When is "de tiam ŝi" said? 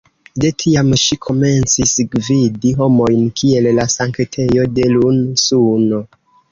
0.43-1.17